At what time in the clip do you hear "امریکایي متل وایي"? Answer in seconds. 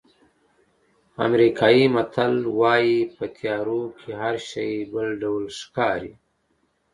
1.27-2.97